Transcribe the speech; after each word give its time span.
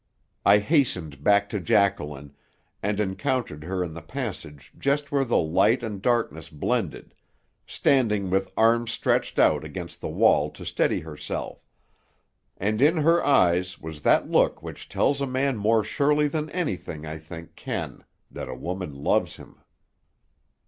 I 0.43 0.57
hastened 0.57 1.23
back 1.23 1.47
to 1.49 1.59
Jacqueline, 1.59 2.33
and 2.81 2.99
encountered 2.99 3.65
her 3.65 3.83
in 3.83 3.93
the 3.93 4.01
passage 4.01 4.73
just 4.75 5.11
where 5.11 5.23
the 5.23 5.37
light 5.37 5.83
and 5.83 6.01
darkness 6.01 6.49
blended, 6.49 7.13
standing 7.67 8.31
with 8.31 8.51
arms 8.57 8.89
stretched 8.91 9.37
out 9.37 9.63
against 9.63 10.01
the 10.01 10.09
wall 10.09 10.49
to 10.53 10.65
steady 10.65 11.01
herself; 11.01 11.69
and 12.57 12.81
in 12.81 12.97
her 12.97 13.23
eyes 13.23 13.77
was 13.77 14.01
that 14.01 14.27
look 14.27 14.63
which 14.63 14.89
tells 14.89 15.21
a 15.21 15.27
man 15.27 15.55
more 15.55 15.83
surely 15.83 16.27
than 16.27 16.49
anything, 16.49 17.05
I 17.05 17.19
think, 17.19 17.55
can, 17.55 18.03
that 18.31 18.49
a 18.49 18.55
woman 18.55 18.95
loves 18.95 19.35
him. 19.35 19.59